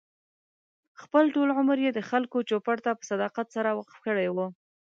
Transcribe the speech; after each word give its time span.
خپل 1.01 1.23
ټول 1.35 1.49
عمر 1.57 1.77
یې 1.85 1.91
د 1.93 1.99
خلکو 2.09 2.37
چوپـړ 2.49 2.77
ته 2.85 2.91
په 2.97 3.03
صداقت 3.11 3.47
سره 3.55 3.75
وقف 3.79 3.97
کړی 4.05 4.27
و. 4.31 4.37